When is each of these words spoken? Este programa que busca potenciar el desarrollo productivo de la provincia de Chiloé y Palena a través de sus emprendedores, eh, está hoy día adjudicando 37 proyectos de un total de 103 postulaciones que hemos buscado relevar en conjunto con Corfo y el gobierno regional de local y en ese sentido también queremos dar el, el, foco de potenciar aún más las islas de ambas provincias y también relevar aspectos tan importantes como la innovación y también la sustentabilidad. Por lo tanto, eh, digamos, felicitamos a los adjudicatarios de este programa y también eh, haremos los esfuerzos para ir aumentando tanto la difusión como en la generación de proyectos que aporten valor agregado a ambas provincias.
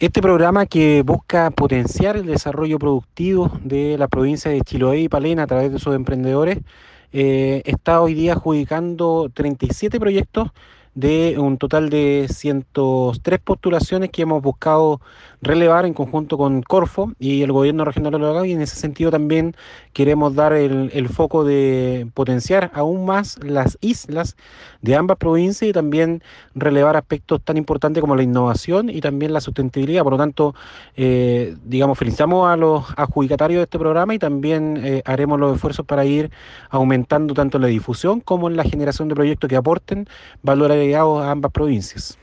Este 0.00 0.22
programa 0.22 0.66
que 0.66 1.02
busca 1.02 1.50
potenciar 1.50 2.16
el 2.16 2.26
desarrollo 2.26 2.78
productivo 2.78 3.50
de 3.64 3.98
la 3.98 4.06
provincia 4.06 4.48
de 4.48 4.60
Chiloé 4.60 5.00
y 5.00 5.08
Palena 5.08 5.42
a 5.42 5.46
través 5.48 5.72
de 5.72 5.80
sus 5.80 5.92
emprendedores, 5.92 6.58
eh, 7.12 7.62
está 7.64 8.00
hoy 8.00 8.14
día 8.14 8.34
adjudicando 8.34 9.28
37 9.34 9.98
proyectos 9.98 10.50
de 10.94 11.36
un 11.38 11.58
total 11.58 11.90
de 11.90 12.26
103 12.30 13.40
postulaciones 13.40 14.10
que 14.10 14.22
hemos 14.22 14.42
buscado 14.42 15.00
relevar 15.40 15.86
en 15.86 15.94
conjunto 15.94 16.36
con 16.36 16.62
Corfo 16.62 17.12
y 17.18 17.42
el 17.42 17.52
gobierno 17.52 17.84
regional 17.84 18.12
de 18.12 18.18
local 18.18 18.46
y 18.46 18.52
en 18.52 18.60
ese 18.60 18.76
sentido 18.76 19.10
también 19.10 19.54
queremos 19.92 20.34
dar 20.34 20.52
el, 20.52 20.90
el, 20.92 21.08
foco 21.08 21.44
de 21.44 22.08
potenciar 22.14 22.70
aún 22.74 23.06
más 23.06 23.38
las 23.44 23.78
islas 23.80 24.36
de 24.82 24.96
ambas 24.96 25.16
provincias 25.16 25.70
y 25.70 25.72
también 25.72 26.22
relevar 26.54 26.96
aspectos 26.96 27.40
tan 27.42 27.56
importantes 27.56 28.00
como 28.00 28.16
la 28.16 28.22
innovación 28.22 28.90
y 28.90 29.00
también 29.00 29.32
la 29.32 29.40
sustentabilidad. 29.40 30.02
Por 30.02 30.12
lo 30.12 30.18
tanto, 30.18 30.54
eh, 30.96 31.56
digamos, 31.64 31.98
felicitamos 31.98 32.48
a 32.48 32.56
los 32.56 32.84
adjudicatarios 32.96 33.60
de 33.60 33.64
este 33.64 33.78
programa 33.78 34.14
y 34.14 34.18
también 34.18 34.80
eh, 34.84 35.02
haremos 35.04 35.38
los 35.38 35.54
esfuerzos 35.54 35.86
para 35.86 36.04
ir 36.04 36.30
aumentando 36.70 37.34
tanto 37.34 37.58
la 37.58 37.68
difusión 37.68 38.20
como 38.20 38.48
en 38.48 38.56
la 38.56 38.64
generación 38.64 39.08
de 39.08 39.14
proyectos 39.14 39.48
que 39.48 39.56
aporten 39.56 40.08
valor 40.42 40.72
agregado 40.78 41.18
a 41.18 41.30
ambas 41.30 41.52
provincias. 41.52 42.16